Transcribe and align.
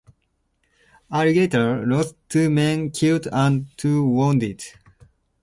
"Alligator" 1.11 1.85
lost 1.85 2.15
two 2.27 2.49
men 2.49 2.89
killed 2.89 3.27
and 3.31 3.67
two 3.77 4.03
wounded. 4.03 4.63